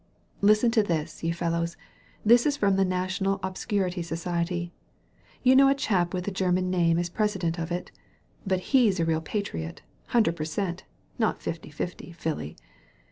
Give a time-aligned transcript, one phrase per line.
[0.41, 1.77] '"Listen to this, you fellows.
[2.25, 4.73] This is from the National Obscurity Society.
[5.43, 7.91] You know a chap with a German name is president of it,
[8.43, 10.85] but he's a real patriot, hundred per cent,
[11.19, 12.57] not fifty fifty, Philly.